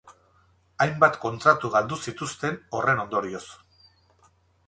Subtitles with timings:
[0.85, 3.45] Hainbat kontratu galdu zituzten horren ondorioz.